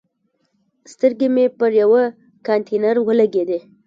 سترګې 0.91 1.27
مې 1.35 1.45
په 1.57 1.65
یوه 1.81 2.03
کانتینر 2.45 2.95
ولګېدې. 3.07 3.59